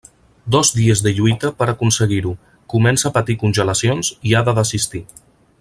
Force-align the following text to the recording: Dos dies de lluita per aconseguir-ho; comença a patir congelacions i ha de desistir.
Dos 0.53 0.69
dies 0.77 1.03
de 1.07 1.11
lluita 1.17 1.51
per 1.59 1.67
aconseguir-ho; 1.73 2.33
comença 2.75 3.09
a 3.11 3.15
patir 3.19 3.39
congelacions 3.45 4.13
i 4.31 4.35
ha 4.41 4.45
de 4.49 4.61
desistir. 4.63 5.07